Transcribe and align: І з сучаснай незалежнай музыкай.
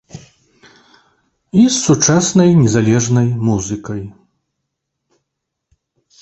І 1.63 1.65
з 1.73 1.73
сучаснай 1.85 2.49
незалежнай 2.63 3.27
музыкай. 3.51 4.01